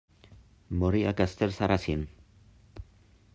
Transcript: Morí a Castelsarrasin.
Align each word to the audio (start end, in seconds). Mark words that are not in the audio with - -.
Morí 0.83 1.01
a 1.05 1.13
Castelsarrasin. 1.19 2.01